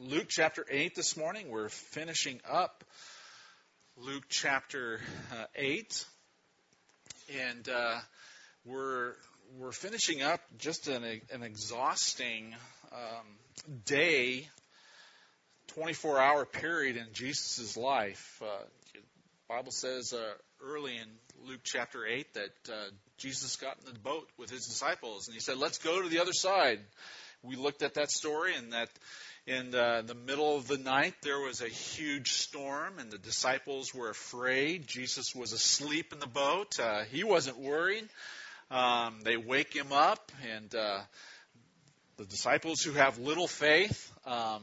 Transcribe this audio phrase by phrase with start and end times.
[0.00, 1.50] Luke chapter 8 this morning.
[1.50, 2.84] We're finishing up
[3.96, 5.00] Luke chapter
[5.32, 6.06] uh, 8.
[7.36, 7.98] And uh,
[8.64, 9.14] we're,
[9.58, 12.54] we're finishing up just an, an exhausting
[12.92, 13.26] um,
[13.86, 14.46] day,
[15.74, 18.40] 24 hour period in Jesus' life.
[18.40, 18.62] Uh,
[19.48, 20.32] Bible says uh,
[20.64, 21.08] early in
[21.48, 25.40] Luke chapter 8 that uh, Jesus got in the boat with his disciples and he
[25.40, 26.78] said, Let's go to the other side
[27.42, 28.88] we looked at that story and that
[29.48, 33.94] in the, the, middle of the night there was a huge storm and the disciples
[33.94, 34.86] were afraid.
[34.86, 36.78] Jesus was asleep in the boat.
[36.78, 38.08] Uh, he wasn't worried.
[38.70, 41.00] Um, they wake him up and uh,
[42.18, 44.62] the disciples who have little faith um,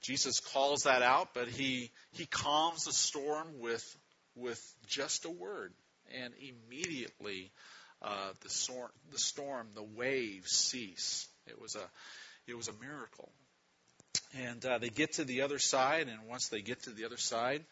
[0.00, 3.96] jesus calls that out but he he calms the storm with
[4.38, 5.72] with just a word.
[6.22, 7.50] And immediately
[8.00, 11.28] uh, the, storm, the storm the waves cease.
[11.46, 13.30] It was a, it was a miracle.
[14.36, 17.16] And uh, they get to the other side, and once they get to the other
[17.16, 17.64] side,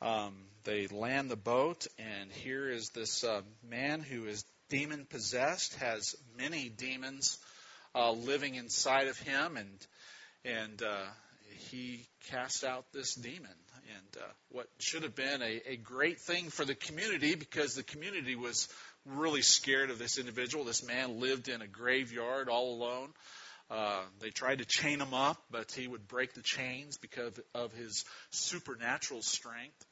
[0.00, 5.74] um, they land the boat, and here is this uh, man who is demon possessed,
[5.76, 7.38] has many demons
[7.94, 9.86] uh, living inside of him, and
[10.44, 11.06] and uh,
[11.70, 13.50] he casts out this demon.
[13.88, 17.82] And uh, what should have been a, a great thing for the community, because the
[17.82, 18.68] community was
[19.04, 20.64] really scared of this individual.
[20.64, 23.08] This man lived in a graveyard all alone.
[23.70, 27.72] Uh, they tried to chain him up, but he would break the chains because of
[27.72, 29.84] his supernatural strength.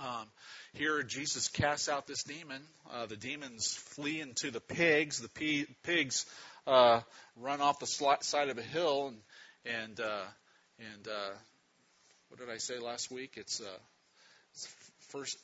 [0.00, 0.26] Um,
[0.72, 2.62] here, Jesus casts out this demon.
[2.92, 5.20] Uh, the demons flee into the pigs.
[5.20, 6.26] The p- pigs
[6.66, 7.00] uh,
[7.36, 9.18] run off the side of a hill, and
[9.64, 10.24] and uh,
[10.78, 11.34] and uh,
[12.28, 13.34] what did I say last week?
[13.36, 13.62] It's,
[14.52, 14.68] it's
[15.10, 15.38] first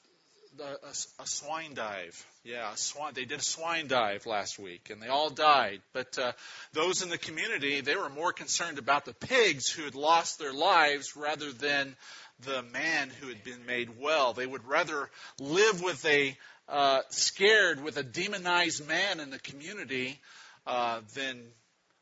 [0.60, 2.26] a, a, swine dive.
[2.44, 3.12] Yeah, a swine.
[3.14, 5.80] They did a swine dive last week, and they all died.
[5.92, 6.32] But uh,
[6.72, 10.52] those in the community, they were more concerned about the pigs who had lost their
[10.52, 11.96] lives rather than
[12.44, 14.32] the man who had been made well.
[14.32, 16.36] They would rather live with a
[16.68, 20.20] uh, scared with a demonized man in the community
[20.66, 21.42] uh, than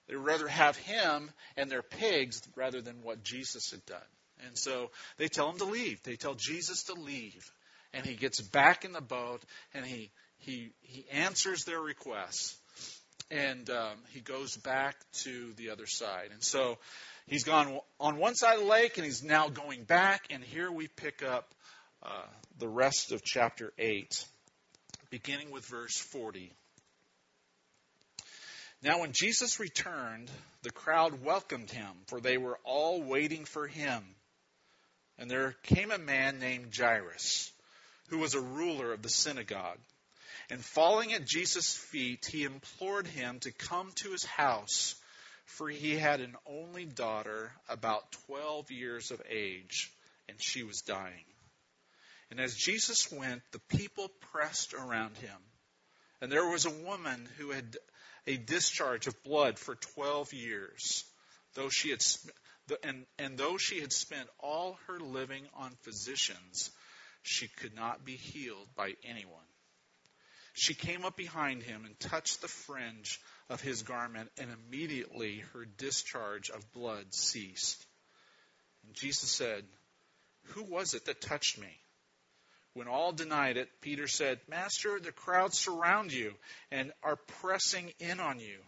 [0.08, 3.98] they would rather have him and their pigs rather than what Jesus had done.
[4.46, 6.02] And so they tell him to leave.
[6.02, 7.50] They tell Jesus to leave
[7.92, 9.42] and he gets back in the boat
[9.74, 12.56] and he he he answers their requests
[13.30, 16.30] and um, he goes back to the other side.
[16.32, 16.78] And so
[17.26, 20.26] he's gone on one side of the lake and he's now going back.
[20.30, 21.54] And here we pick up
[22.02, 22.26] uh,
[22.58, 24.24] the rest of chapter 8,
[25.10, 26.52] beginning with verse 40.
[28.80, 30.30] Now, when Jesus returned,
[30.62, 34.04] the crowd welcomed him, for they were all waiting for him.
[35.18, 37.50] And there came a man named Jairus
[38.08, 39.78] who was a ruler of the synagogue.
[40.50, 44.94] And falling at Jesus' feet, he implored him to come to his house,
[45.44, 49.92] for he had an only daughter, about 12 years of age,
[50.28, 51.24] and she was dying.
[52.30, 55.38] And as Jesus went, the people pressed around him.
[56.20, 57.76] And there was a woman who had
[58.26, 61.04] a discharge of blood for 12 years,
[61.54, 62.02] though she had
[62.82, 66.70] and, and though she had spent all her living on physicians,
[67.28, 69.38] she could not be healed by anyone.
[70.54, 75.64] She came up behind him and touched the fringe of his garment, and immediately her
[75.64, 77.86] discharge of blood ceased.
[78.84, 79.64] And Jesus said,
[80.54, 81.68] Who was it that touched me?
[82.74, 86.34] When all denied it, Peter said, Master, the crowds surround you
[86.70, 88.58] and are pressing in on you.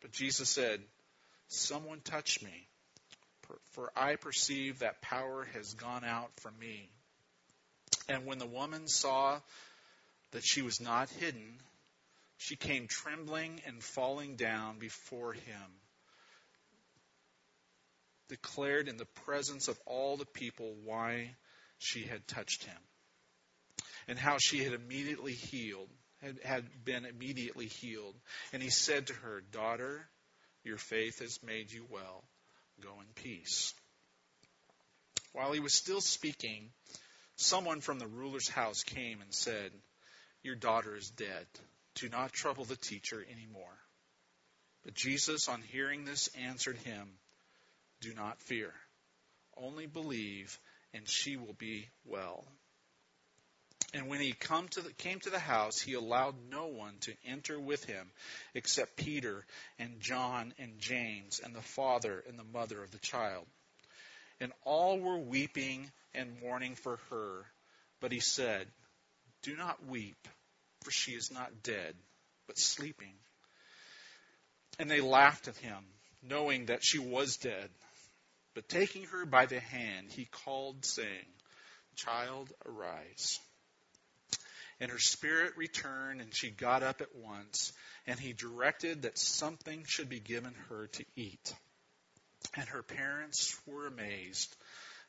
[0.00, 0.80] But Jesus said,
[1.48, 2.68] Someone touched me,
[3.72, 6.90] for I perceive that power has gone out from me.
[8.12, 9.40] And when the woman saw
[10.32, 11.54] that she was not hidden,
[12.36, 15.80] she came trembling and falling down before him,
[18.28, 21.34] declared in the presence of all the people why
[21.78, 22.76] she had touched him,
[24.06, 25.88] and how she had immediately healed,
[26.20, 28.14] had, had been immediately healed.
[28.52, 30.06] And he said to her, Daughter,
[30.64, 32.24] your faith has made you well.
[32.82, 33.72] Go in peace.
[35.32, 36.68] While he was still speaking,
[37.42, 39.70] someone from the ruler's house came and said,
[40.42, 41.46] Your daughter is dead.
[41.96, 43.78] Do not trouble the teacher anymore.
[44.84, 47.08] But Jesus, on hearing this, answered him,
[48.00, 48.72] Do not fear.
[49.56, 50.58] Only believe,
[50.94, 52.44] and she will be well.
[53.94, 57.60] And when he to the, came to the house, he allowed no one to enter
[57.60, 58.10] with him
[58.54, 59.44] except Peter
[59.78, 63.46] and John and James and the father and the mother of the child.
[64.42, 67.46] And all were weeping and mourning for her.
[68.00, 68.66] But he said,
[69.42, 70.28] Do not weep,
[70.82, 71.94] for she is not dead,
[72.48, 73.14] but sleeping.
[74.80, 75.84] And they laughed at him,
[76.24, 77.70] knowing that she was dead.
[78.54, 81.30] But taking her by the hand, he called, saying,
[81.94, 83.38] Child, arise.
[84.80, 87.72] And her spirit returned, and she got up at once.
[88.08, 91.54] And he directed that something should be given her to eat.
[92.56, 94.54] And her parents were amazed,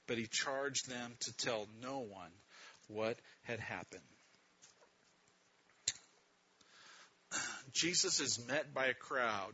[0.08, 2.32] but he charged them to tell no one
[2.88, 4.02] what had happened.
[7.74, 9.54] Jesus is met by a crowd.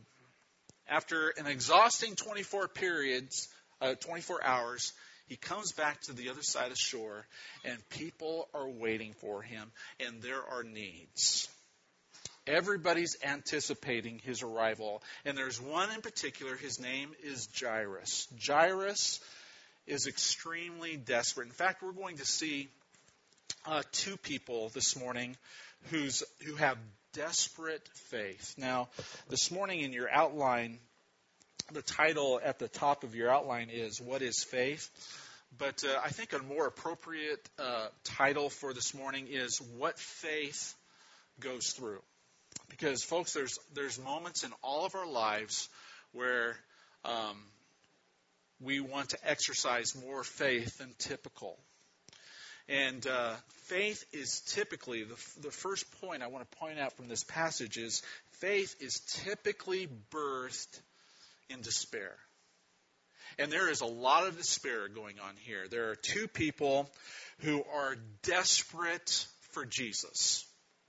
[0.88, 3.48] After an exhausting 24 periods,
[3.80, 4.92] uh, 24 hours,
[5.28, 7.24] he comes back to the other side of shore,
[7.64, 11.48] and people are waiting for him, and there are needs.
[12.46, 16.56] Everybody's anticipating his arrival, and there's one in particular.
[16.56, 18.28] His name is Jairus.
[18.44, 19.20] Jairus
[19.86, 21.46] is extremely desperate.
[21.46, 22.68] In fact, we're going to see
[23.66, 25.36] uh, two people this morning
[25.90, 26.78] who's who have
[27.12, 28.54] desperate faith.
[28.56, 28.88] Now,
[29.28, 30.78] this morning in your outline,
[31.72, 34.88] the title at the top of your outline is What is Faith?
[35.58, 40.74] But uh, I think a more appropriate uh, title for this morning is What Faith
[41.40, 42.00] Goes Through.
[42.68, 45.68] Because, folks, there's, there's moments in all of our lives
[46.12, 46.56] where
[47.04, 47.36] um,
[48.60, 51.58] we want to exercise more faith than typical.
[52.68, 57.08] And uh, faith is typically, the, the first point I want to point out from
[57.08, 58.02] this passage is
[58.40, 60.80] faith is typically birthed
[61.48, 62.12] in despair.
[63.38, 65.66] And there is a lot of despair going on here.
[65.68, 66.88] There are two people
[67.40, 70.44] who are desperate for Jesus.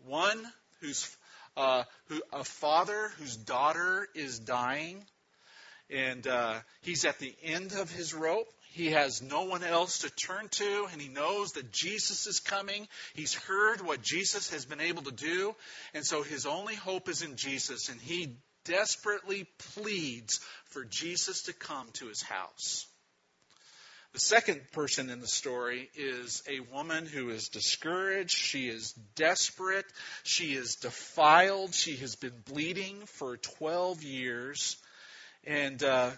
[0.05, 0.39] One
[0.81, 1.15] who's
[1.57, 5.03] uh, who, a father whose daughter is dying,
[5.89, 8.47] and uh, he's at the end of his rope.
[8.73, 12.87] He has no one else to turn to, and he knows that Jesus is coming.
[13.13, 15.55] He's heard what Jesus has been able to do,
[15.93, 20.39] and so his only hope is in Jesus, and he desperately pleads
[20.69, 22.85] for Jesus to come to his house.
[24.13, 28.35] The second person in the story is a woman who is discouraged.
[28.35, 29.85] She is desperate.
[30.23, 31.73] She is defiled.
[31.73, 34.77] She has been bleeding for 12 years.
[35.45, 36.11] And, uh,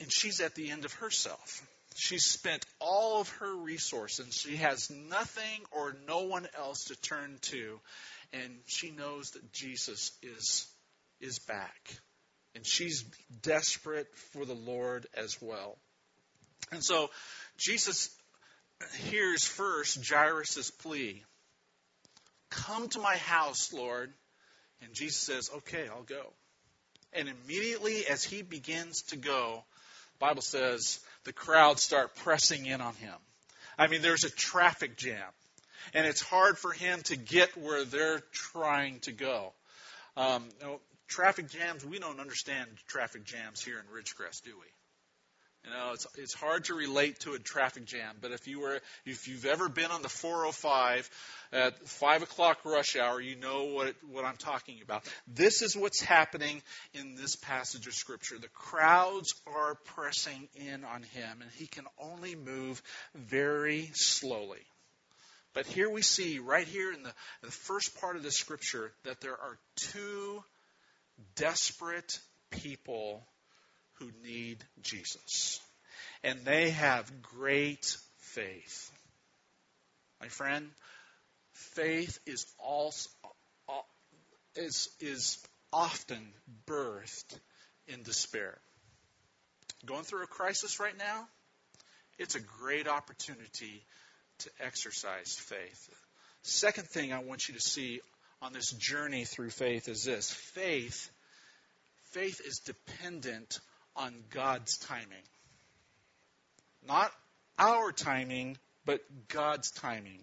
[0.00, 1.66] and she's at the end of herself.
[1.94, 4.34] She's spent all of her resources.
[4.34, 7.78] She has nothing or no one else to turn to
[8.32, 10.66] and she knows that Jesus is
[11.20, 11.94] is back.
[12.54, 13.04] And she's
[13.42, 15.78] desperate for the Lord as well.
[16.70, 17.10] And so
[17.56, 18.10] Jesus
[18.96, 21.22] hears first Jairus' plea.
[22.50, 24.12] Come to my house, Lord.
[24.82, 26.32] And Jesus says, Okay, I'll go.
[27.12, 29.64] And immediately as he begins to go,
[30.18, 33.14] Bible says the crowd start pressing in on him.
[33.78, 35.28] I mean, there's a traffic jam
[35.94, 39.52] and it's hard for him to get where they're trying to go.
[40.16, 44.66] Um, you know, traffic jams, we don't understand traffic jams here in Ridgecrest, do we?
[45.64, 48.80] You know, it's it's hard to relate to a traffic jam, but if you were
[49.06, 51.08] if you've ever been on the 405
[51.52, 55.04] at five o'clock rush hour, you know what what I'm talking about.
[55.28, 56.62] This is what's happening
[56.94, 58.38] in this passage of scripture.
[58.40, 62.82] The crowds are pressing in on him, and he can only move
[63.14, 64.66] very slowly.
[65.54, 68.90] But here we see, right here in the, in the first part of the scripture,
[69.04, 70.42] that there are two
[71.36, 72.18] desperate
[72.50, 73.26] people
[74.02, 75.60] who need Jesus.
[76.24, 78.90] And they have great faith.
[80.20, 80.68] My friend,
[81.52, 83.10] faith is also
[83.68, 83.72] uh,
[84.56, 85.38] is is
[85.72, 86.32] often
[86.66, 87.38] birthed
[87.88, 88.58] in despair.
[89.84, 91.26] Going through a crisis right now,
[92.18, 93.84] it's a great opportunity
[94.40, 95.88] to exercise faith.
[96.42, 98.00] Second thing I want you to see
[98.40, 101.10] on this journey through faith is this faith
[102.12, 103.58] faith is dependent
[103.96, 105.24] on God's timing.
[106.86, 107.12] Not
[107.58, 110.22] our timing, but God's timing.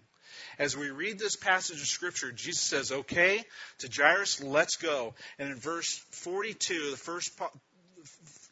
[0.58, 3.42] As we read this passage of Scripture, Jesus says, Okay,
[3.78, 5.14] to Jairus, let's go.
[5.38, 7.32] And in verse 42, the first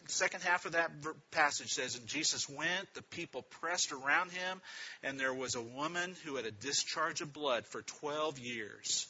[0.09, 0.91] second half of that
[1.31, 4.61] passage says, And Jesus went, the people pressed around him,
[5.03, 9.07] and there was a woman who had a discharge of blood for 12 years.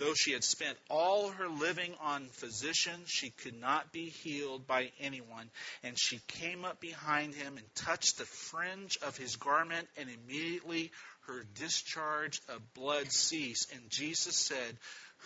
[0.00, 4.92] Though she had spent all her living on physicians, she could not be healed by
[4.98, 5.50] anyone.
[5.82, 10.90] And she came up behind him and touched the fringe of his garment, and immediately
[11.26, 13.74] her discharge of blood ceased.
[13.74, 14.78] And Jesus said,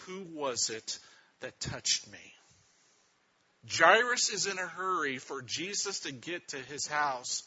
[0.07, 0.99] Who was it
[1.39, 2.33] that touched me?
[3.71, 7.45] Jairus is in a hurry for Jesus to get to his house.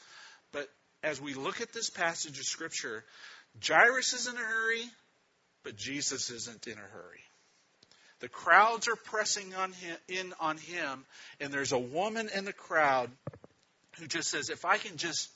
[0.53, 0.69] But
[1.03, 3.03] as we look at this passage of Scripture,
[3.61, 4.85] Jairus is in a hurry,
[5.67, 7.19] but Jesus isn't in a hurry.
[8.21, 11.03] The crowds are pressing on him, in on him,
[11.41, 13.11] and there's a woman in the crowd
[13.99, 15.29] who just says, if I can just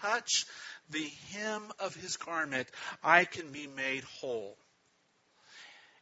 [0.00, 0.46] touch
[0.90, 2.68] the hem of his garment,
[3.02, 4.56] I can be made whole.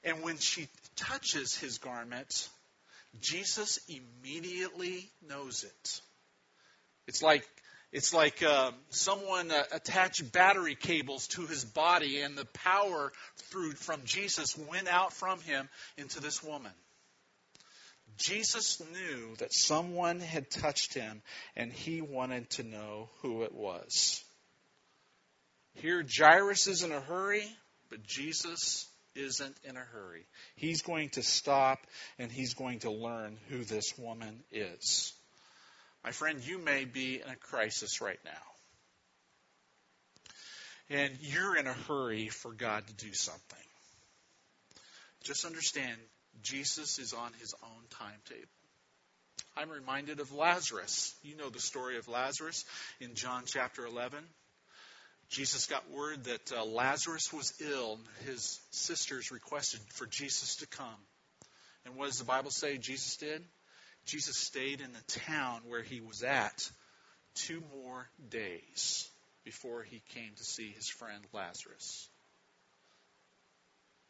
[0.05, 2.51] And when she touches his garment,
[3.23, 6.01] Jesus immediately knows it.
[7.07, 7.49] It's like
[7.93, 13.13] it's like uh, someone uh, attached battery cables to his body, and the power
[13.51, 15.69] through from Jesus went out from him
[15.99, 16.73] into this woman.
[18.17, 21.23] Jesus knew that someone had touched him,
[21.57, 24.23] and he wanted to know who it was.
[25.75, 27.47] Here, Jairus is in a hurry,
[27.91, 30.27] but Jesus isn't in a hurry.
[30.57, 31.79] He's going to stop
[32.19, 35.13] and he's going to learn who this woman is.
[36.05, 38.31] My friend, you may be in a crisis right now.
[40.91, 43.59] And you're in a hurry for God to do something.
[45.23, 45.97] Just understand,
[46.43, 48.49] Jesus is on his own timetable.
[49.57, 51.15] I'm reminded of Lazarus.
[51.23, 52.65] You know the story of Lazarus
[53.01, 54.19] in John chapter 11.
[55.29, 57.99] Jesus got word that uh, Lazarus was ill.
[58.27, 61.01] His sisters requested for Jesus to come.
[61.85, 63.43] And what does the Bible say Jesus did?
[64.07, 66.71] Jesus stayed in the town where he was at
[67.35, 69.09] two more days
[69.45, 72.09] before he came to see his friend Lazarus.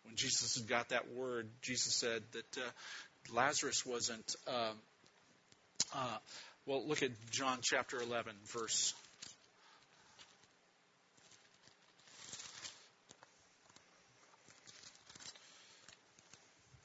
[0.04, 2.70] When Jesus had got that word, Jesus said that uh,
[3.34, 4.34] Lazarus wasn't.
[4.46, 4.72] Uh,
[5.94, 6.16] uh,
[6.66, 8.94] well, look at John chapter 11, verse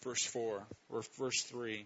[0.04, 1.86] verse 4 or verse 3.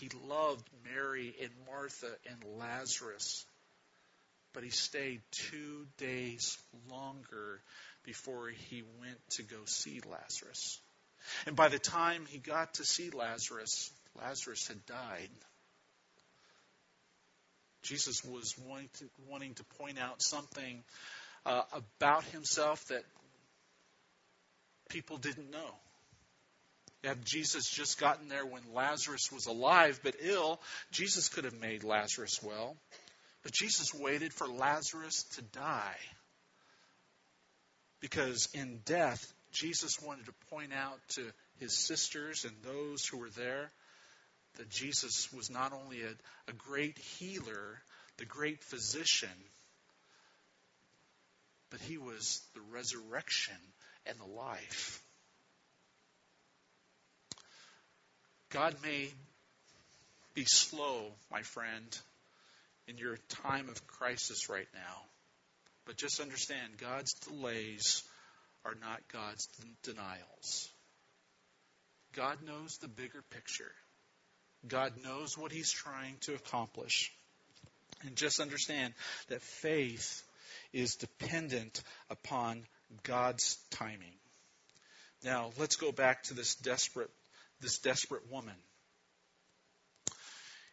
[0.00, 3.46] He loved Mary and Martha and Lazarus,
[4.52, 6.58] but he stayed two days
[6.90, 7.62] longer
[8.04, 10.78] before he went to go see Lazarus.
[11.46, 15.30] And by the time he got to see Lazarus, Lazarus had died.
[17.82, 20.82] Jesus was wanting to, wanting to point out something
[21.46, 23.04] uh, about himself that
[24.90, 25.74] people didn't know.
[27.04, 30.60] Had Jesus just gotten there when Lazarus was alive but ill,
[30.90, 32.76] Jesus could have made Lazarus well.
[33.42, 35.96] But Jesus waited for Lazarus to die.
[38.00, 41.22] Because in death, Jesus wanted to point out to
[41.60, 43.70] his sisters and those who were there
[44.56, 46.14] that Jesus was not only a,
[46.48, 47.80] a great healer,
[48.18, 49.28] the great physician,
[51.70, 53.56] but he was the resurrection
[54.06, 55.02] and the life.
[58.50, 59.08] God may
[60.34, 61.98] be slow, my friend,
[62.86, 65.02] in your time of crisis right now.
[65.86, 68.02] But just understand God's delays
[68.64, 69.48] are not God's
[69.82, 70.68] denials.
[72.14, 73.70] God knows the bigger picture.
[74.66, 77.12] God knows what He's trying to accomplish.
[78.04, 78.94] And just understand
[79.28, 80.22] that faith
[80.72, 82.62] is dependent upon
[83.04, 84.14] God's timing.
[85.24, 87.10] Now, let's go back to this desperate
[87.60, 88.54] this desperate woman.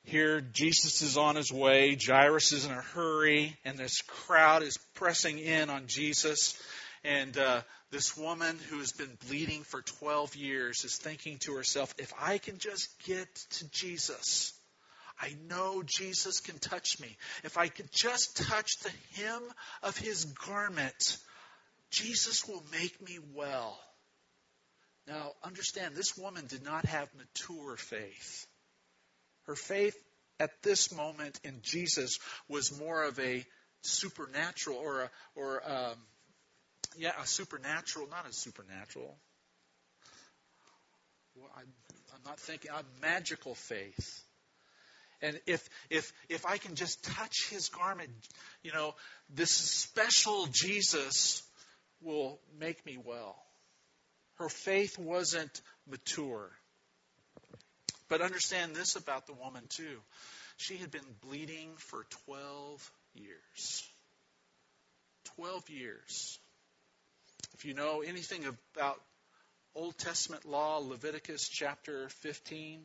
[0.05, 1.97] Here, Jesus is on his way.
[1.99, 6.61] Jairus is in a hurry, and this crowd is pressing in on Jesus.
[7.05, 11.93] And uh, this woman who has been bleeding for 12 years is thinking to herself,
[11.97, 14.53] if I can just get to Jesus,
[15.21, 17.15] I know Jesus can touch me.
[17.45, 19.41] If I could just touch the hem
[19.83, 21.17] of his garment,
[21.91, 23.79] Jesus will make me well.
[25.07, 28.47] Now, understand, this woman did not have mature faith.
[29.47, 29.95] Her faith
[30.39, 33.45] at this moment in Jesus was more of a
[33.81, 35.95] supernatural or a, or um,
[36.97, 39.17] yeah, a supernatural, not a supernatural.
[41.35, 44.23] Well, I, I'm not thinking a magical faith.
[45.21, 48.11] And if if if I can just touch his garment,
[48.61, 48.93] you know,
[49.33, 51.41] this special Jesus
[52.01, 53.35] will make me well.
[54.43, 56.51] Her faith wasn't mature.
[58.09, 60.01] But understand this about the woman, too.
[60.57, 63.87] She had been bleeding for 12 years.
[65.37, 66.39] 12 years.
[67.53, 68.43] If you know anything
[68.75, 68.99] about
[69.75, 72.81] Old Testament law, Leviticus chapter 15,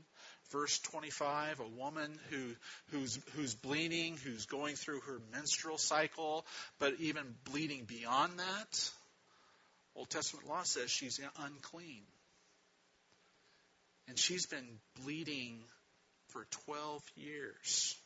[0.52, 2.54] verse 25, a woman who,
[2.92, 6.46] who's, who's bleeding, who's going through her menstrual cycle,
[6.78, 8.90] but even bleeding beyond that,
[9.98, 12.04] Old Testament law says she's unclean.
[14.06, 15.58] And she's been bleeding
[16.28, 17.96] for 12 years.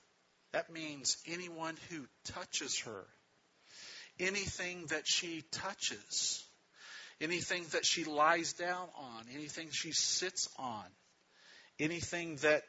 [0.52, 3.04] That means anyone who touches her,
[4.18, 6.42] anything that she touches,
[7.20, 10.84] anything that she lies down on, anything she sits on,
[11.78, 12.62] anything that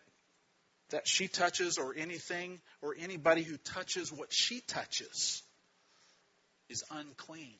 [0.90, 5.42] that she touches or anything or anybody who touches what she touches
[6.70, 7.56] is unclean.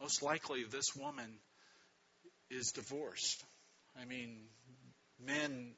[0.00, 1.30] Most likely this woman
[2.50, 3.44] is divorced.
[4.00, 4.38] I mean,
[5.24, 5.74] men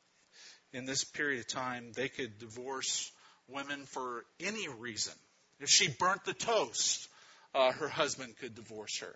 [0.73, 3.11] in this period of time, they could divorce
[3.49, 5.15] women for any reason.
[5.61, 7.09] If she burnt the toast,
[7.55, 9.15] uh, her husband could divorce her.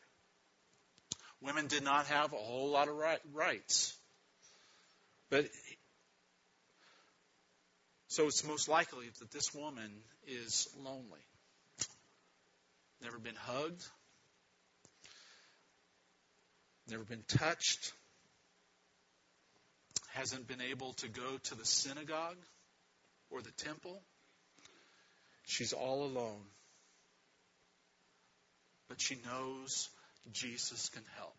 [1.40, 3.96] Women did not have a whole lot of right, rights.
[5.30, 5.46] But
[8.08, 9.90] so it's most likely that this woman
[10.26, 11.20] is lonely.
[13.02, 13.84] Never been hugged,
[16.88, 17.92] never been touched,
[20.14, 22.38] hasn't been able to go to the synagogue
[23.30, 24.00] or the temple.
[25.44, 26.42] She's all alone.
[28.88, 29.88] But she knows
[30.32, 31.34] Jesus can help.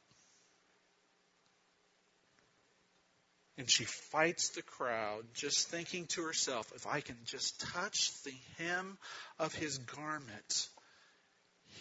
[3.58, 8.34] And she fights the crowd, just thinking to herself, if I can just touch the
[8.60, 8.98] hem
[9.40, 10.68] of his garment,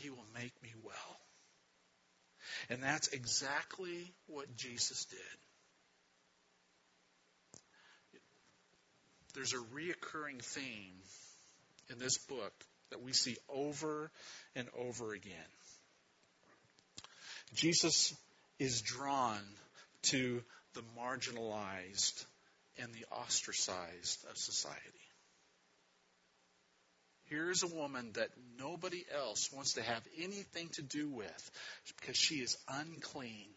[0.00, 1.05] he will make me well.
[2.70, 5.18] And that's exactly what Jesus did.
[9.34, 10.94] There's a reoccurring theme
[11.90, 12.52] in this book
[12.90, 14.10] that we see over
[14.54, 15.32] and over again.
[17.54, 18.14] Jesus
[18.58, 19.40] is drawn
[20.02, 20.42] to
[20.75, 22.25] the marginalized
[22.78, 25.05] and the ostracized of society.
[27.28, 28.28] Here's a woman that
[28.59, 31.50] nobody else wants to have anything to do with
[31.99, 33.49] because she is unclean.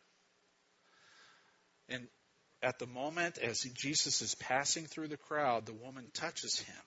[1.87, 2.07] And
[2.63, 6.83] at the moment as Jesus is passing through the crowd, the woman touches him.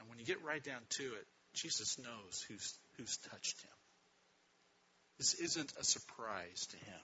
[0.00, 3.70] And when you get right down to it, Jesus knows who's, who's touched him.
[5.18, 7.00] This isn't a surprise to him.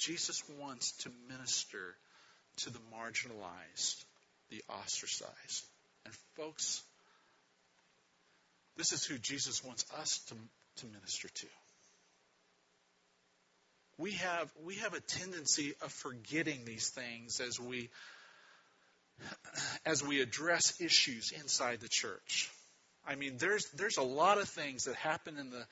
[0.00, 1.94] Jesus wants to minister
[2.58, 4.04] to the marginalized,
[4.50, 5.64] the ostracized.
[6.04, 6.82] And folks,
[8.76, 10.34] this is who Jesus wants us to,
[10.76, 11.46] to minister to.
[13.98, 17.90] We have, we have a tendency of forgetting these things as we,
[19.84, 22.50] as we address issues inside the church.
[23.06, 25.64] I mean, there's there's a lot of things that happen in the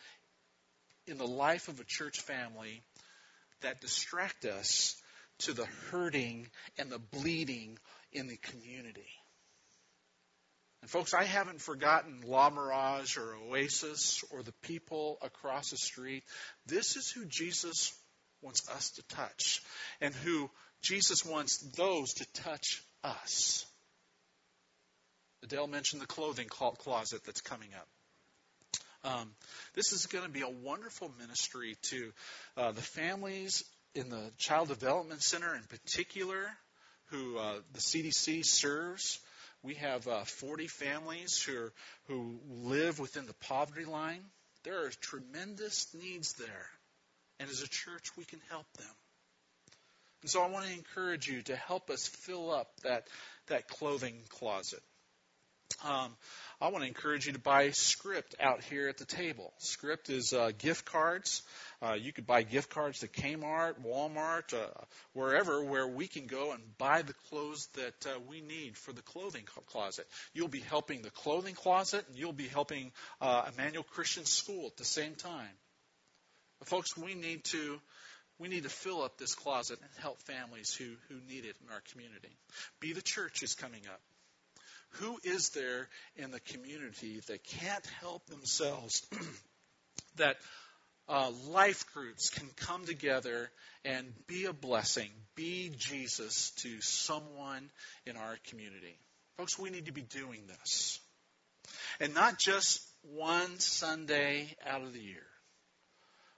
[1.06, 2.82] in the life of a church family
[3.62, 4.96] that distract us
[5.40, 7.78] to the hurting and the bleeding
[8.12, 9.08] in the community.
[10.82, 16.22] And folks, I haven't forgotten La Mirage or Oasis or the people across the street.
[16.66, 17.92] This is who Jesus
[18.42, 19.60] wants us to touch
[20.00, 20.50] and who
[20.82, 23.66] Jesus wants those to touch us.
[25.42, 27.88] Adele mentioned the clothing closet that's coming up.
[29.04, 29.30] Um,
[29.74, 32.12] this is going to be a wonderful ministry to
[32.56, 36.46] uh, the families in the Child Development Center in particular,
[37.06, 39.20] who uh, the CDC serves.
[39.62, 41.72] We have uh, 40 families who, are,
[42.08, 44.20] who live within the poverty line.
[44.64, 46.66] There are tremendous needs there.
[47.40, 48.86] And as a church, we can help them.
[50.22, 53.06] And so I want to encourage you to help us fill up that,
[53.46, 54.82] that clothing closet.
[55.84, 56.16] Um,
[56.60, 59.52] I want to encourage you to buy Script out here at the table.
[59.58, 61.42] Script is uh, gift cards.
[61.80, 64.66] Uh, you could buy gift cards to Kmart, Walmart, uh,
[65.12, 69.02] wherever where we can go and buy the clothes that uh, we need for the
[69.02, 70.06] clothing closet.
[70.34, 74.76] You'll be helping the clothing closet, and you'll be helping uh, Emmanuel Christian School at
[74.76, 75.54] the same time.
[76.58, 77.78] But folks, we need to
[78.40, 81.72] we need to fill up this closet and help families who, who need it in
[81.72, 82.36] our community.
[82.80, 84.00] Be the church is coming up.
[84.92, 89.06] Who is there in the community that can't help themselves?
[90.16, 90.36] that
[91.08, 93.50] uh, life groups can come together
[93.84, 97.70] and be a blessing, be Jesus to someone
[98.06, 98.98] in our community.
[99.36, 101.00] Folks, we need to be doing this.
[102.00, 105.26] And not just one Sunday out of the year.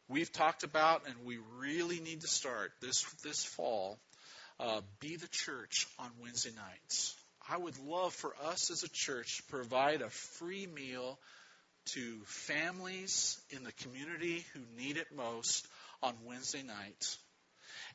[0.08, 3.98] We've talked about, and we really need to start this, this fall,
[4.58, 7.14] uh, be the church on Wednesday nights.
[7.50, 11.18] I would love for us as a church to provide a free meal
[11.86, 15.66] to families in the community who need it most
[16.00, 17.16] on Wednesday night.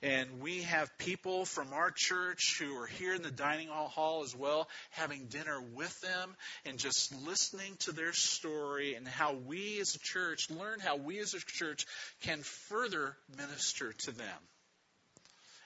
[0.02, 4.36] And we have people from our church who are here in the dining hall as
[4.36, 9.96] well, having dinner with them and just listening to their story and how we as
[9.96, 11.86] a church learn how we as a church
[12.24, 14.38] can further minister to them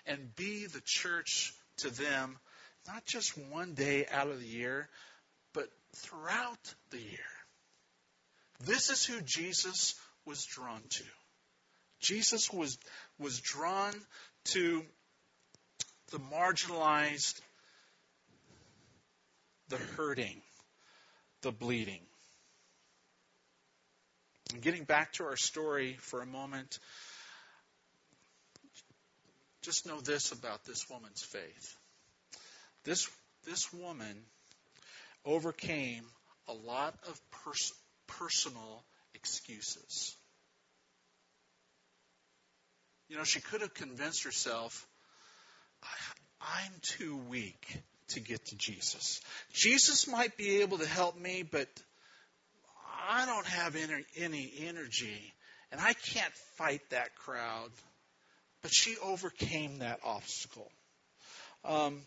[0.06, 2.38] and be the church to them,
[2.92, 4.90] not just one day out of the year,
[5.54, 7.20] but throughout the year.
[8.66, 11.04] This is who Jesus was drawn to.
[12.02, 12.78] Jesus was,
[13.20, 13.94] was drawn
[14.46, 14.84] to
[16.12, 17.40] the marginalized,
[19.68, 20.42] the hurting,
[21.42, 22.02] the bleeding.
[24.52, 26.80] And getting back to our story for a moment,
[29.62, 31.76] just know this about this woman's faith.
[32.84, 33.10] This,
[33.46, 34.24] this woman
[35.26, 36.04] overcame
[36.48, 37.74] a lot of pers-
[38.08, 40.16] personal excuses.
[43.10, 44.88] You know, she could have convinced herself,
[46.42, 49.22] I'm too weak to get to Jesus.
[49.54, 51.68] Jesus might be able to help me, but
[53.10, 53.76] I don't have
[54.18, 55.34] any energy,
[55.72, 57.72] and I can't fight that crowd.
[58.62, 60.70] But she overcame that obstacle.
[61.64, 62.02] Um,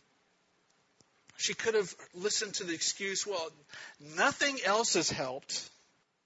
[1.42, 3.50] she could have listened to the excuse, well,
[4.16, 5.68] nothing else has helped.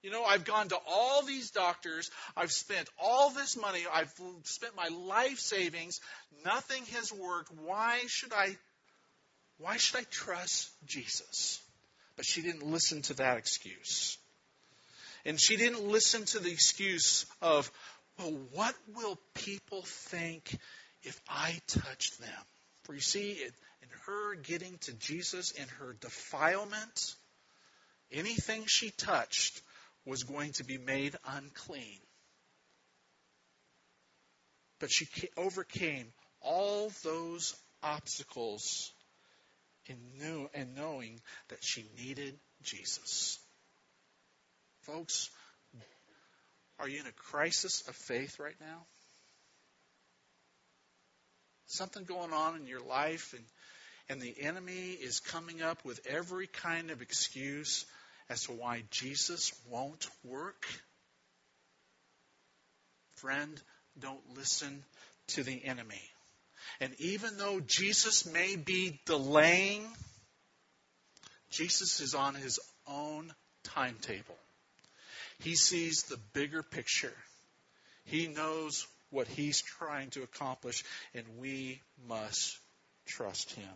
[0.03, 2.11] You know, I've gone to all these doctors.
[2.35, 3.81] I've spent all this money.
[3.91, 5.99] I've spent my life savings.
[6.45, 7.51] Nothing has worked.
[7.65, 8.55] Why should I
[9.57, 11.59] why should I trust Jesus?
[12.15, 14.17] But she didn't listen to that excuse.
[15.25, 17.71] And she didn't listen to the excuse of,
[18.19, 20.57] well, what will people think
[21.01, 22.29] if I touch them?
[22.83, 23.41] For you see,
[24.05, 27.15] her getting to Jesus, in her defilement,
[28.11, 29.61] anything she touched
[30.05, 31.99] was going to be made unclean.
[34.79, 36.07] But she overcame
[36.41, 38.91] all those obstacles
[39.87, 41.19] in, knew, in knowing
[41.49, 43.39] that she needed Jesus.
[44.81, 45.29] Folks,
[46.79, 48.85] are you in a crisis of faith right now?
[51.65, 53.43] Something going on in your life and
[54.09, 57.85] and the enemy is coming up with every kind of excuse
[58.29, 60.65] as to why Jesus won't work?
[63.15, 63.61] Friend,
[63.99, 64.83] don't listen
[65.29, 66.01] to the enemy.
[66.79, 69.83] And even though Jesus may be delaying,
[71.49, 74.37] Jesus is on his own timetable.
[75.39, 77.13] He sees the bigger picture.
[78.05, 82.57] He knows what he's trying to accomplish, and we must
[83.05, 83.67] trust him.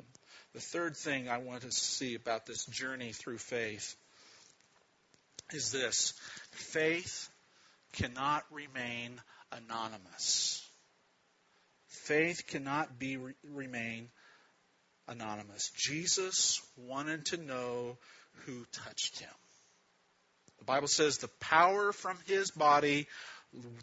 [0.54, 3.96] The third thing I want to see about this journey through faith
[5.54, 6.14] is this
[6.52, 7.30] faith
[7.94, 10.66] cannot remain anonymous.
[11.88, 13.18] Faith cannot be
[13.50, 14.10] remain
[15.08, 15.72] anonymous.
[15.76, 17.98] Jesus wanted to know
[18.46, 19.30] who touched him.
[20.60, 23.08] The Bible says the power from his body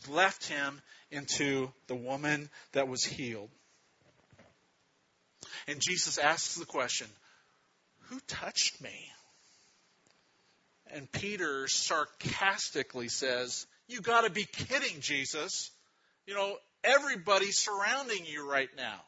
[0.09, 3.51] left him into the woman that was healed.
[5.67, 7.07] And Jesus asks the question,
[8.09, 9.11] Who touched me?
[10.93, 15.71] And Peter sarcastically says, You got to be kidding, Jesus.
[16.27, 19.01] You know, everybody's surrounding you right now.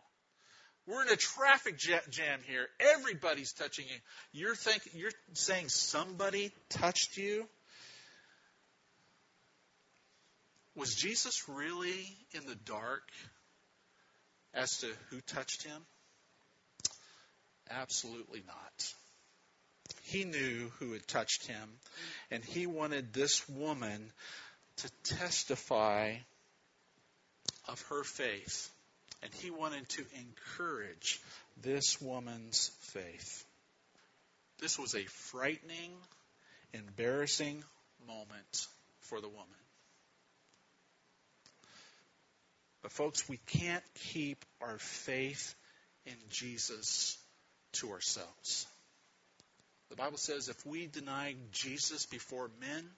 [0.86, 2.66] We're in a traffic jam here.
[2.80, 3.96] Everybody's touching you.
[4.32, 4.56] You're
[4.92, 7.46] you're saying somebody touched you?
[10.74, 13.02] Was Jesus really in the dark
[14.54, 15.82] as to who touched him?
[17.70, 18.94] Absolutely not.
[20.02, 21.68] He knew who had touched him,
[22.30, 24.12] and he wanted this woman
[24.78, 26.16] to testify
[27.68, 28.70] of her faith.
[29.22, 31.20] And he wanted to encourage
[31.62, 33.44] this woman's faith.
[34.60, 35.92] This was a frightening,
[36.72, 37.62] embarrassing
[38.06, 38.66] moment
[39.00, 39.46] for the woman.
[42.82, 45.54] But, folks, we can't keep our faith
[46.06, 47.18] in Jesus
[47.74, 48.66] to ourselves.
[49.90, 52.88] The Bible says if we deny Jesus before men,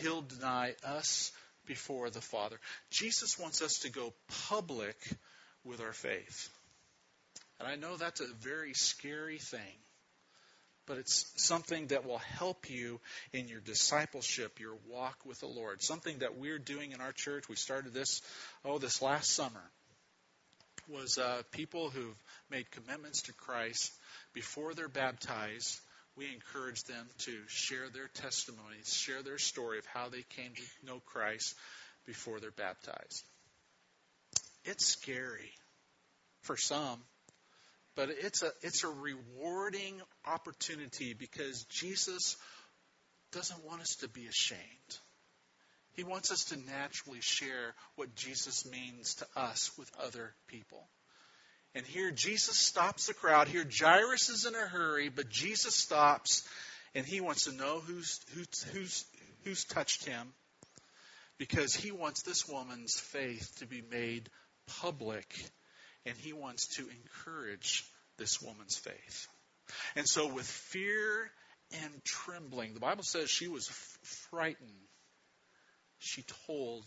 [0.00, 1.32] he'll deny us
[1.66, 2.56] before the Father.
[2.90, 4.12] Jesus wants us to go
[4.48, 4.96] public
[5.64, 6.48] with our faith.
[7.58, 9.78] And I know that's a very scary thing,
[10.86, 13.00] but it's something that will help you
[13.32, 15.82] in your discipleship, your walk with the Lord.
[15.82, 17.48] Something that we're doing in our church.
[17.48, 18.20] We started this,
[18.64, 19.62] oh, this last summer
[20.88, 22.16] was uh, people who've
[22.50, 23.92] made commitments to Christ
[24.32, 25.80] before they're baptized.
[26.16, 30.86] we encourage them to share their testimonies, share their story of how they came to
[30.86, 31.54] know Christ
[32.06, 33.24] before they're baptized.
[34.64, 35.52] It's scary
[36.42, 37.00] for some,
[37.96, 42.36] but it's a it's a rewarding opportunity because Jesus
[43.32, 44.98] doesn't want us to be ashamed.
[45.94, 50.86] He wants us to naturally share what Jesus means to us with other people.
[51.74, 53.48] And here Jesus stops the crowd.
[53.48, 56.46] Here Jairus is in a hurry, but Jesus stops
[56.94, 59.04] and he wants to know who's who's who's
[59.42, 60.32] who's touched him
[61.38, 64.28] because he wants this woman's faith to be made
[64.80, 65.26] public
[66.06, 67.84] and he wants to encourage
[68.18, 69.28] this woman's faith.
[69.96, 71.30] And so with fear
[71.82, 73.68] and trembling, the Bible says she was
[74.30, 74.70] frightened.
[76.04, 76.84] She told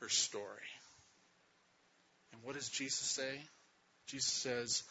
[0.00, 0.70] her story.
[2.32, 3.38] And what does Jesus say?
[4.06, 4.82] Jesus says,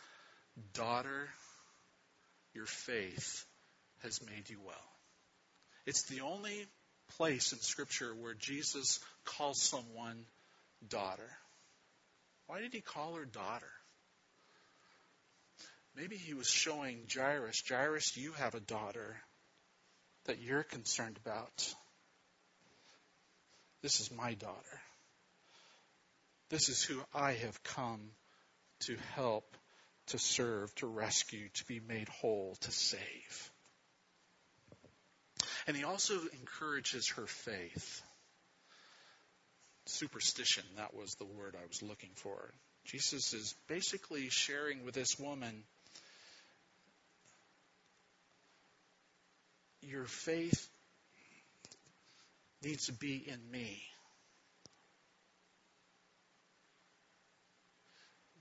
[0.73, 1.27] Daughter,
[2.53, 3.45] your faith
[4.03, 4.75] has made you well.
[5.87, 6.67] It's the only
[7.17, 10.23] place in Scripture where Jesus calls someone
[10.87, 11.29] daughter.
[12.45, 13.71] Why did he call her daughter?
[15.95, 19.17] Maybe he was showing Jairus, Jairus, you have a daughter
[20.25, 21.73] that you're concerned about.
[23.83, 24.81] This is my daughter.
[26.49, 27.99] This is who I have come
[28.85, 29.57] to help,
[30.07, 33.51] to serve, to rescue, to be made whole, to save.
[35.67, 38.01] And he also encourages her faith.
[39.85, 42.53] Superstition, that was the word I was looking for.
[42.85, 45.63] Jesus is basically sharing with this woman
[49.81, 50.69] your faith
[52.63, 53.81] needs to be in me.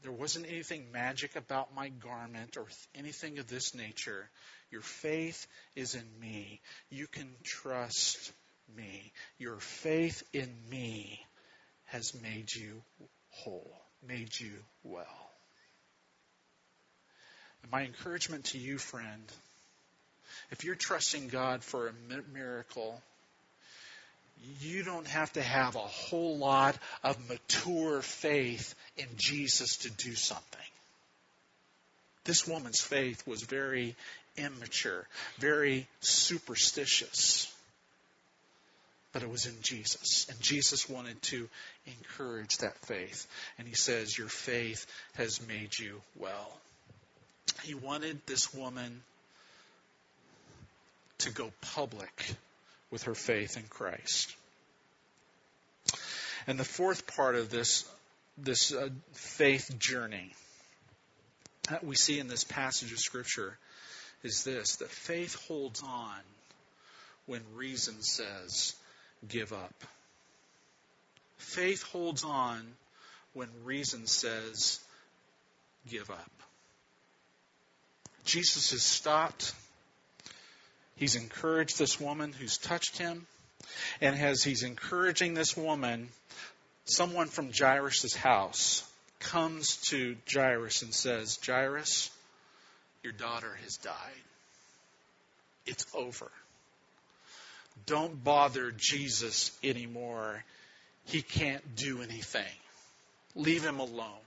[0.02, 4.28] There wasn't anything magic about my garment or anything of this nature.
[4.70, 6.60] Your faith is in me.
[6.90, 8.32] You can trust
[8.76, 9.12] me.
[9.38, 11.24] Your faith in me
[11.86, 12.82] has made you
[13.30, 13.72] whole,
[14.06, 15.30] made you well.
[17.62, 19.32] And my encouragement to you, friend,
[20.50, 21.92] if you're trusting God for a
[22.34, 23.00] miracle,
[24.60, 30.14] you don't have to have a whole lot of mature faith in Jesus to do
[30.14, 30.60] something.
[32.24, 33.96] This woman's faith was very
[34.36, 35.06] immature,
[35.38, 37.52] very superstitious.
[39.12, 40.26] But it was in Jesus.
[40.30, 41.48] And Jesus wanted to
[41.86, 43.26] encourage that faith.
[43.58, 46.50] And he says, Your faith has made you well.
[47.62, 49.02] He wanted this woman
[51.18, 52.34] to go public
[52.92, 54.36] with her faith in Christ.
[56.46, 57.88] And the fourth part of this,
[58.38, 60.32] this uh, faith journey
[61.68, 63.56] that we see in this passage of Scripture
[64.22, 66.20] is this that faith holds on
[67.26, 68.74] when reason says,
[69.26, 69.74] give up.
[71.38, 72.60] Faith holds on
[73.32, 74.80] when reason says,
[75.88, 76.30] give up.
[78.24, 79.52] Jesus has stopped
[80.96, 83.26] He's encouraged this woman who's touched him.
[84.00, 86.08] And as he's encouraging this woman,
[86.84, 88.88] someone from Jairus' house
[89.20, 92.10] comes to Jairus and says, Jairus,
[93.02, 93.94] your daughter has died.
[95.66, 96.30] It's over.
[97.86, 100.44] Don't bother Jesus anymore.
[101.04, 102.42] He can't do anything.
[103.34, 104.20] Leave him alone.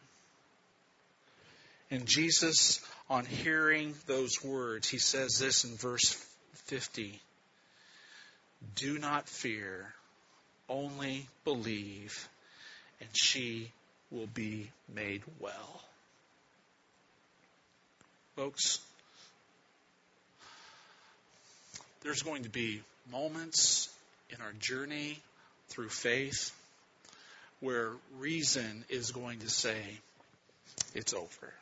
[1.92, 6.16] And Jesus, on hearing those words, he says this in verse
[6.58, 7.20] 50.
[8.76, 9.94] Do not fear,
[10.70, 12.28] only believe,
[13.00, 13.72] and she
[14.12, 15.82] will be made well.
[18.36, 18.80] Folks,
[22.04, 23.90] there's going to be moments
[24.30, 25.20] in our journey
[25.70, 26.52] through faith
[27.62, 29.82] where reason is going to say,
[30.94, 31.54] it's over.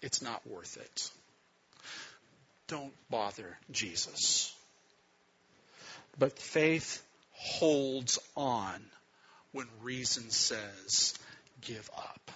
[0.00, 1.10] It's not worth it
[2.68, 4.54] don't bother Jesus.
[6.18, 7.02] But faith
[7.32, 8.80] holds on
[9.52, 11.14] when reason says,
[11.60, 12.30] give up.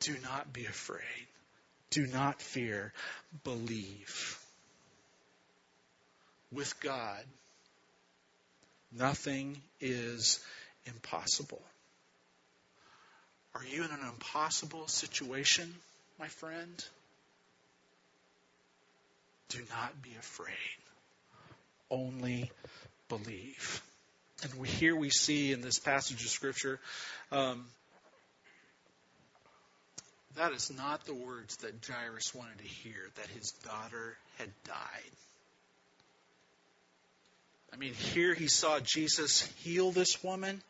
[0.00, 1.26] Do not be afraid.
[1.90, 2.92] Do not fear.
[3.42, 4.38] Believe.
[6.52, 7.24] With God,
[8.92, 10.38] nothing is
[10.84, 11.62] impossible.
[13.54, 15.74] Are you in an impossible situation?
[16.18, 16.84] My friend,
[19.48, 20.54] do not be afraid.
[21.90, 22.50] Only
[23.08, 23.82] believe.
[24.42, 26.78] And we, here we see in this passage of Scripture
[27.32, 27.64] um,
[30.36, 35.12] that is not the words that Jairus wanted to hear, that his daughter had died.
[37.72, 40.60] I mean, here he saw Jesus heal this woman,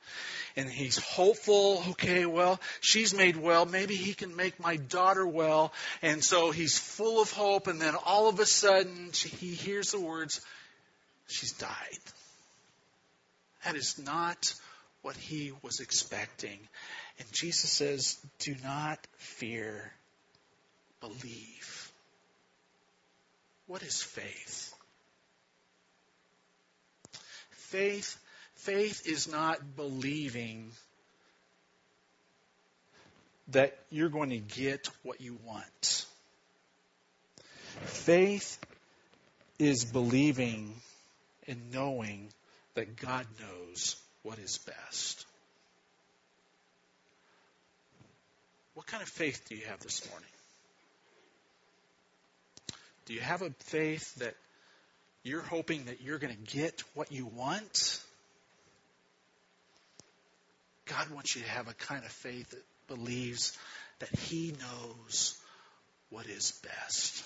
[0.55, 1.83] and he's hopeful.
[1.91, 3.65] Okay, well, she's made well.
[3.65, 5.73] Maybe he can make my daughter well.
[6.03, 10.01] And so he's full of hope, and then all of a sudden, he hears the
[10.01, 10.41] words,
[11.29, 11.99] She's died.
[13.65, 14.55] That is not
[15.03, 16.59] what he was expecting.
[17.19, 19.91] And Jesus says, Do not fear,
[21.01, 21.91] believe.
[23.67, 24.76] What is faith?
[27.71, 28.17] Faith,
[28.55, 30.71] faith is not believing
[33.49, 36.07] that you're going to get what you want.
[37.85, 38.59] Faith
[39.59, 40.75] is believing
[41.49, 42.29] and knowing
[42.75, 45.27] that God knows what is best.
[48.75, 50.29] What kind of faith do you have this morning?
[53.07, 54.35] Do you have a faith that
[55.27, 58.01] you're hoping that you're going to get what you want?
[60.87, 63.57] God wants you to have a kind of faith that believes
[63.99, 65.37] that He knows
[66.11, 67.25] what is best.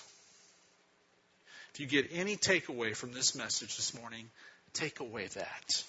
[1.73, 4.25] If you get any takeaway from this message this morning,
[4.73, 5.83] take away that.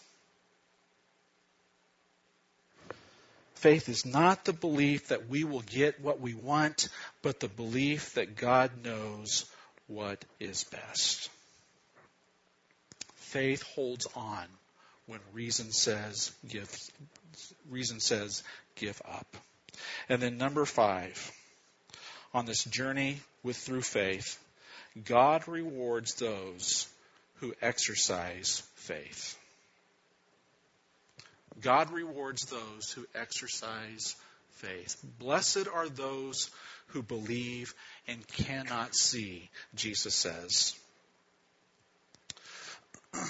[3.54, 6.88] Faith is not the belief that we will get what we want,
[7.22, 9.46] but the belief that God knows
[9.86, 11.30] what is best.
[13.32, 14.44] Faith holds on
[15.06, 16.70] when reason says give
[17.70, 18.42] reason says
[18.74, 19.38] give up.
[20.10, 21.32] And then number 5
[22.34, 24.38] on this journey with through faith
[25.02, 26.86] God rewards those
[27.36, 29.38] who exercise faith.
[31.58, 34.14] God rewards those who exercise
[34.56, 35.02] faith.
[35.18, 36.50] Blessed are those
[36.88, 37.74] who believe
[38.06, 40.74] and cannot see, Jesus says.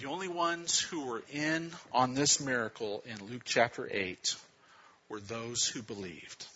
[0.00, 4.36] the only ones who were in on this miracle in Luke chapter 8
[5.08, 6.46] were those who believed.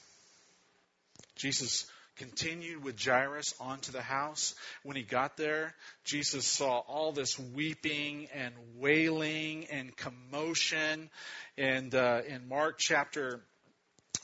[1.37, 4.55] Jesus continued with Jairus onto the house.
[4.83, 11.11] When he got there, Jesus saw all this weeping and wailing and commotion.
[11.57, 13.41] And uh, in Mark chapter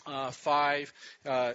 [0.07, 0.93] uh, 5,
[1.27, 1.53] uh,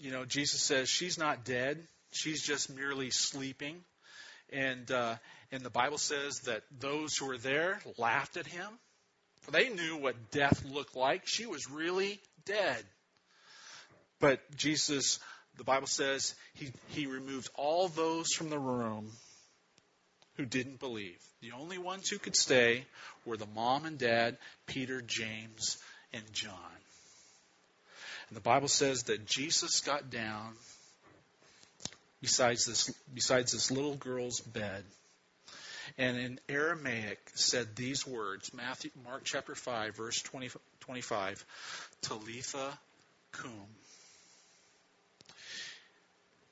[0.00, 1.78] you know, Jesus says, She's not dead,
[2.12, 3.82] she's just merely sleeping.
[4.52, 5.16] And, uh,
[5.52, 8.68] and the Bible says that those who were there laughed at him.
[9.50, 11.22] They knew what death looked like.
[11.26, 12.84] She was really dead.
[14.20, 15.20] But Jesus
[15.58, 19.10] the Bible says he, he removed all those from the room
[20.36, 21.18] who didn't believe.
[21.42, 22.86] The only ones who could stay
[23.26, 25.78] were the mom and dad, Peter, James,
[26.12, 26.54] and John.
[28.28, 30.54] And the Bible says that Jesus got down
[32.20, 34.84] besides this, besides this little girl's bed
[35.96, 40.50] and in Aramaic said these words, Matthew, Mark chapter 5, verse 20,
[40.80, 41.44] 25,
[42.02, 42.78] Talitha
[43.32, 43.66] cum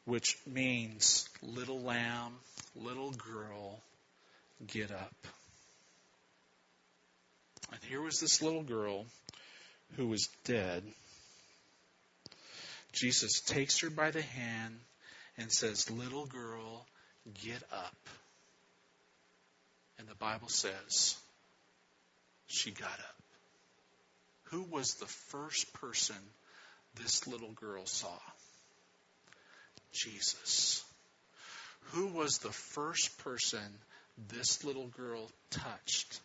[0.07, 2.33] which means little lamb,
[2.77, 3.81] little girl,
[4.67, 5.15] get up.
[7.73, 9.05] And here was this little girl
[9.97, 10.85] who was dead.
[12.93, 14.79] Jesus takes her by the hand
[15.39, 16.87] and says, Little girl,
[17.43, 17.97] get up.
[19.99, 21.17] And the Bible says,
[22.47, 23.23] she got up.
[24.51, 26.17] Who was the first person
[26.95, 28.19] this little girl saw?
[29.93, 30.85] Jesus.
[31.93, 33.79] Who was the first person
[34.29, 36.21] this little girl touched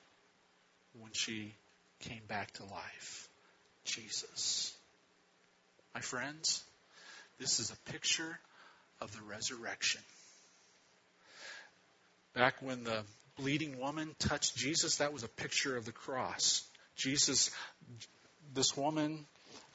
[0.99, 1.53] when she
[1.99, 3.27] came back to life?
[3.85, 4.75] Jesus.
[5.95, 6.63] My friends,
[7.39, 8.39] this is a picture
[9.01, 10.01] of the resurrection.
[12.33, 13.03] Back when the
[13.37, 16.63] bleeding woman touched Jesus, that was a picture of the cross.
[16.95, 17.51] Jesus,
[18.53, 19.25] this woman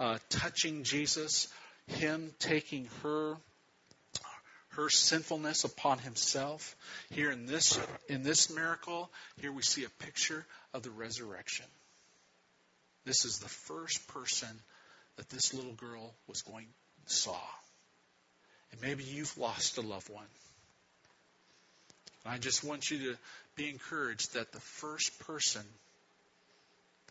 [0.00, 1.48] uh, touching Jesus,
[1.86, 3.36] him taking her
[4.70, 6.76] her sinfulness upon himself.
[7.10, 9.10] Here in this in this miracle,
[9.40, 11.66] here we see a picture of the resurrection.
[13.04, 14.48] This is the first person
[15.16, 16.66] that this little girl was going
[17.06, 17.40] saw.
[18.76, 20.26] And maybe you've lost a loved one.
[22.24, 23.16] I just want you to
[23.54, 25.62] be encouraged that the first person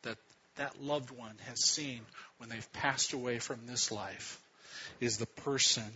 [0.04, 0.18] that
[0.58, 2.02] that loved one has seen
[2.38, 4.40] when they've passed away from this life
[5.00, 5.92] is the person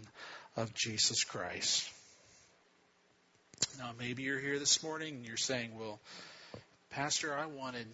[0.57, 1.89] of Jesus Christ.
[3.77, 5.99] Now, maybe you're here this morning and you're saying, well,
[6.89, 7.87] Pastor, I wanted,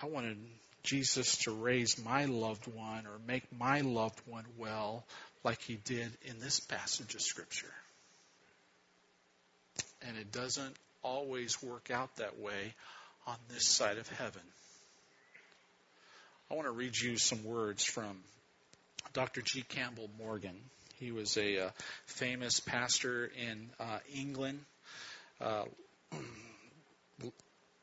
[0.00, 0.36] I wanted
[0.82, 5.04] Jesus to raise my loved one or make my loved one well
[5.44, 7.72] like he did in this passage of Scripture.
[10.06, 12.74] And it doesn't always work out that way
[13.26, 14.42] on this side of heaven.
[16.50, 18.18] I want to read you some words from
[19.12, 19.40] Dr.
[19.42, 19.62] G.
[19.62, 20.56] Campbell Morgan.
[20.98, 21.70] He was a uh,
[22.06, 24.60] famous pastor in uh, England,
[25.40, 25.64] uh,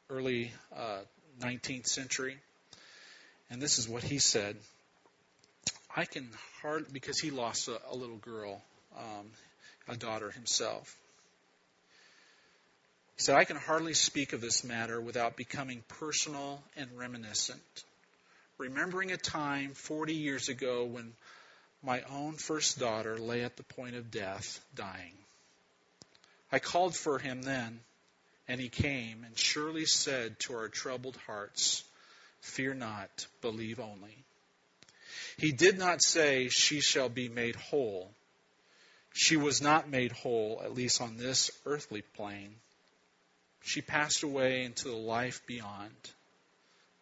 [0.09, 0.51] early
[1.39, 2.37] 19th uh, century.
[3.49, 4.57] And this is what he said.
[5.97, 6.29] I can
[6.61, 8.61] hardly, because he lost a, a little girl,
[8.95, 9.25] um,
[9.87, 10.95] a daughter himself.
[13.15, 17.83] He said, I can hardly speak of this matter without becoming personal and reminiscent.
[18.59, 21.13] Remembering a time 40 years ago when
[21.81, 25.13] my own first daughter lay at the point of death, dying.
[26.51, 27.79] I called for him then,
[28.47, 31.83] and he came and surely said to our troubled hearts,
[32.41, 34.26] Fear not, believe only.
[35.37, 38.11] He did not say, She shall be made whole.
[39.13, 42.55] She was not made whole, at least on this earthly plane.
[43.63, 45.95] She passed away into the life beyond.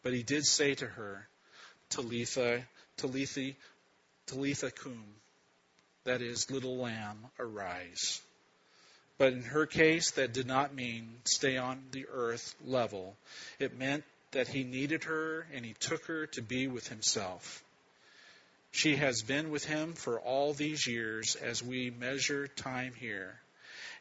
[0.01, 1.27] But he did say to her,
[1.89, 2.63] Talitha,
[2.97, 3.53] Talitha,
[4.27, 5.03] Talitha cum,
[6.05, 8.21] that is, little lamb, arise.
[9.17, 13.17] But in her case, that did not mean stay on the earth level.
[13.59, 17.63] It meant that he needed her and he took her to be with himself.
[18.75, 23.39] She has been with him for all these years as we measure time here,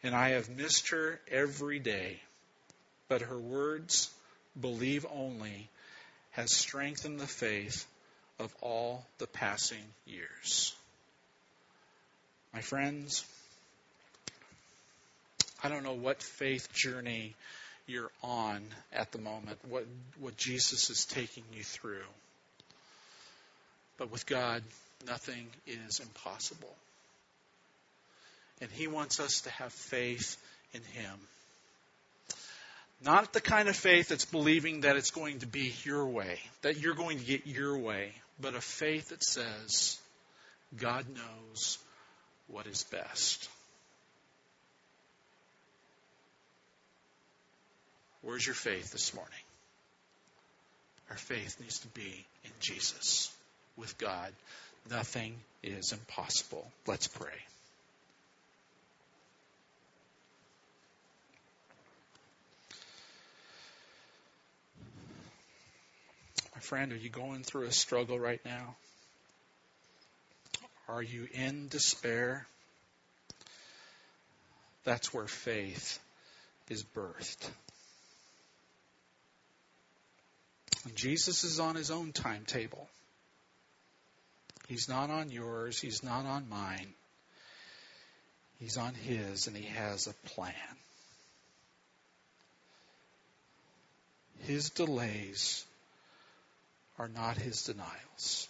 [0.03, 2.21] and I have missed her every day
[3.09, 4.11] but her words,
[4.61, 5.69] believe only,
[6.33, 7.87] has strengthened the faith
[8.39, 10.75] of all the passing years.
[12.53, 13.25] My friends,
[15.63, 17.35] I don't know what faith journey
[17.87, 19.87] you're on at the moment, what,
[20.19, 22.03] what Jesus is taking you through.
[23.97, 24.63] But with God,
[25.07, 26.75] nothing is impossible.
[28.61, 30.37] And He wants us to have faith
[30.73, 31.19] in Him.
[33.05, 36.79] Not the kind of faith that's believing that it's going to be your way, that
[36.79, 39.99] you're going to get your way, but a faith that says,
[40.77, 41.79] God knows
[42.49, 43.49] what is best.
[48.23, 49.33] Where's your faith this morning?
[51.11, 53.34] Our faith needs to be in Jesus.
[53.77, 54.33] With God,
[54.91, 56.71] nothing is impossible.
[56.87, 57.33] Let's pray.
[66.55, 68.77] My friend, are you going through a struggle right now?
[70.89, 72.47] Are you in despair?
[74.85, 75.99] That's where faith
[76.69, 77.51] is birthed.
[80.85, 82.87] And Jesus is on his own timetable.
[84.69, 85.81] He's not on yours.
[85.81, 86.95] He's not on mine.
[88.59, 90.55] He's on his, and he has a plan.
[94.47, 95.65] His delays
[96.99, 98.49] are not his denials.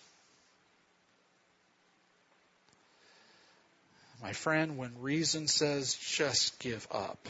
[4.22, 7.28] My friend, when reason says just give up,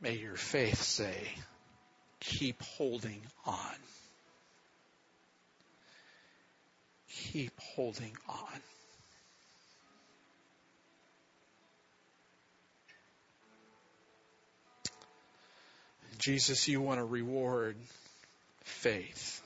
[0.00, 1.28] may your faith say
[2.20, 3.74] keep holding on.
[7.16, 8.60] Keep holding on.
[16.18, 17.76] Jesus, you want to reward
[18.62, 19.42] faith.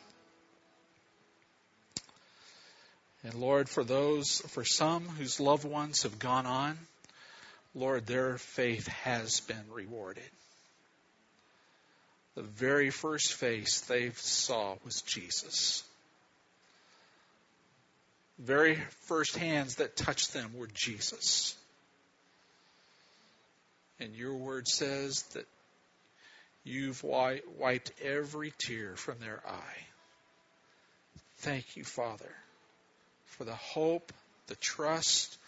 [3.25, 6.79] And Lord, for those, for some whose loved ones have gone on,
[7.75, 10.23] Lord, their faith has been rewarded.
[12.37, 15.83] The very first face they saw was Jesus.
[18.39, 18.77] Very
[19.07, 21.57] first hands that touched them were Jesus.
[23.99, 25.47] And your word says that
[26.69, 29.87] You've wiped every tear from their eye.
[31.39, 32.31] Thank you, Father,
[33.25, 34.13] for the hope,
[34.49, 35.39] the trust,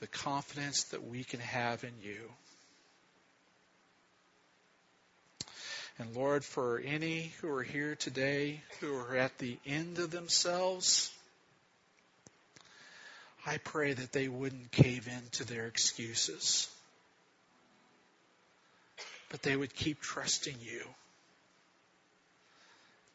[0.00, 2.30] the confidence that we can have in you.
[5.98, 11.10] And Lord, for any who are here today who are at the end of themselves,
[13.46, 16.68] I pray that they wouldn't cave in to their excuses
[19.30, 20.82] but they would keep trusting you.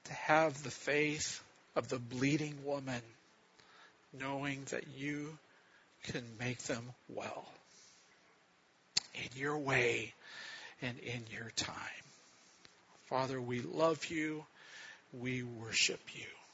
[0.05, 1.43] To have the faith
[1.75, 3.01] of the bleeding woman,
[4.17, 5.37] knowing that you
[6.03, 7.45] can make them well
[9.15, 10.13] in your way
[10.81, 11.75] and in your time.
[13.09, 14.45] Father, we love you.
[15.13, 16.44] We worship you.